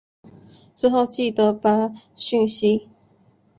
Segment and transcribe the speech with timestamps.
[0.73, 2.89] 之后记得发讯息